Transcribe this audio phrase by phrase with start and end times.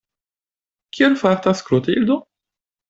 [0.99, 2.21] Kiel fartas Klotildo?